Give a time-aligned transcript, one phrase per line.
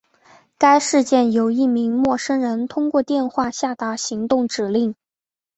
[0.57, 4.95] 该事件由一名陌生人通过电话下达行动指令。